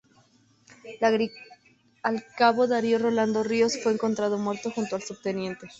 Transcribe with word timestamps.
El 0.83 2.23
cabo 2.35 2.65
Darío 2.65 2.97
Rolando 2.97 3.43
Ríos 3.43 3.77
fue 3.83 3.91
encontrado 3.93 4.39
muerto 4.39 4.71
junto 4.71 4.95
al 4.95 5.03
subteniente. 5.03 5.67